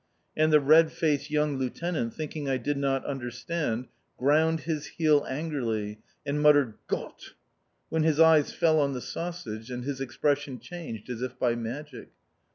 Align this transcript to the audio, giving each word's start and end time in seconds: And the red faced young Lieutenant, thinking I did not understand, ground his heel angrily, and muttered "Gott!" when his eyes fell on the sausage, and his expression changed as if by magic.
And 0.35 0.51
the 0.51 0.59
red 0.59 0.91
faced 0.91 1.29
young 1.29 1.59
Lieutenant, 1.59 2.15
thinking 2.15 2.49
I 2.49 2.57
did 2.57 2.75
not 2.75 3.05
understand, 3.05 3.85
ground 4.17 4.61
his 4.61 4.87
heel 4.87 5.23
angrily, 5.29 5.99
and 6.25 6.41
muttered 6.41 6.73
"Gott!" 6.87 7.35
when 7.89 8.01
his 8.01 8.19
eyes 8.19 8.51
fell 8.51 8.79
on 8.79 8.93
the 8.93 8.99
sausage, 9.01 9.69
and 9.69 9.83
his 9.83 10.01
expression 10.01 10.57
changed 10.57 11.07
as 11.11 11.21
if 11.21 11.37
by 11.37 11.53
magic. 11.53 12.09